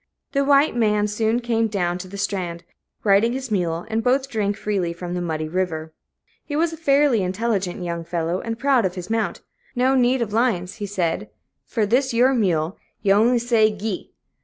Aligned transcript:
The 0.31 0.43
white 0.43 0.75
man 0.75 1.05
soon 1.07 1.41
came 1.41 1.67
down 1.67 1.99
to 1.99 2.07
the 2.07 2.17
strand, 2.17 2.63
riding 3.03 3.33
his 3.33 3.51
mule, 3.51 3.85
and 3.87 4.03
both 4.03 4.31
drank 4.31 4.57
freely 4.57 4.93
from 4.93 5.13
the 5.13 5.21
muddy 5.21 5.47
river. 5.47 5.93
He 6.43 6.55
was 6.55 6.73
a 6.73 6.77
fairly 6.77 7.21
intelligent 7.21 7.83
young 7.83 8.03
fellow, 8.03 8.39
and 8.41 8.57
proud 8.57 8.83
of 8.83 8.95
his 8.95 9.11
mount 9.11 9.41
no 9.75 9.93
need 9.93 10.23
of 10.23 10.33
lines, 10.33 10.77
he 10.77 10.87
said, 10.87 11.29
for 11.67 11.85
"this 11.85 12.15
yer 12.15 12.33
mule; 12.33 12.79
ye 13.03 13.11
on'y 13.11 13.37
say 13.37 13.71
'gee!' 13.71 14.11